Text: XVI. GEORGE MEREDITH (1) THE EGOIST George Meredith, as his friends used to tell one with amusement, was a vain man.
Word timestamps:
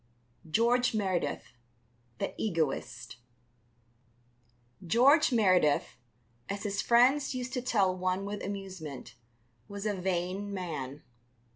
XVI. 0.47 0.51
GEORGE 0.51 0.95
MEREDITH 0.95 1.43
(1) 1.43 1.43
THE 2.29 2.41
EGOIST 2.41 3.17
George 4.87 5.31
Meredith, 5.31 5.95
as 6.49 6.63
his 6.63 6.81
friends 6.81 7.35
used 7.35 7.53
to 7.53 7.61
tell 7.61 7.95
one 7.95 8.25
with 8.25 8.41
amusement, 8.41 9.13
was 9.67 9.85
a 9.85 9.93
vain 9.93 10.51
man. 10.51 11.03